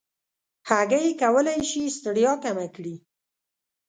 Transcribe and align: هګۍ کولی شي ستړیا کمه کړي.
هګۍ 0.69 1.07
کولی 1.21 1.59
شي 1.69 1.81
ستړیا 1.97 2.33
کمه 2.43 2.67
کړي. 2.75 2.95